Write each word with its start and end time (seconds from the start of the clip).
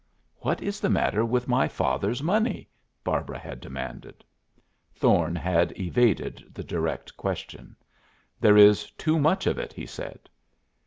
"What 0.37 0.63
is 0.63 0.79
the 0.79 0.89
matter 0.89 1.23
with 1.23 1.47
my 1.47 1.67
father's 1.67 2.23
money?" 2.23 2.67
Barbara 3.03 3.37
had 3.37 3.59
demanded. 3.59 4.23
Thorne 4.95 5.35
had 5.35 5.79
evaded 5.79 6.43
the 6.55 6.63
direct 6.63 7.15
question. 7.15 7.75
"There 8.39 8.57
is 8.57 8.89
too 8.93 9.19
much 9.19 9.45
of 9.45 9.59
it," 9.59 9.73
he 9.73 9.85
said. 9.85 10.27